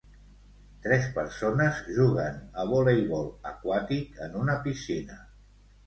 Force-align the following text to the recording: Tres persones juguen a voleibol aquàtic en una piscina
Tres 0.85 1.05
persones 1.17 1.83
juguen 1.99 2.41
a 2.63 2.67
voleibol 2.73 3.31
aquàtic 3.53 4.21
en 4.29 4.39
una 4.45 4.61
piscina 4.69 5.25